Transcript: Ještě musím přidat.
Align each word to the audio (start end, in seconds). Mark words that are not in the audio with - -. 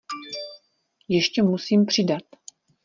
Ještě 1.07 1.43
musím 1.43 1.85
přidat. 1.85 2.21